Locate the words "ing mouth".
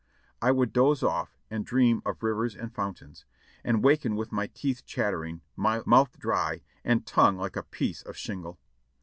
5.23-6.17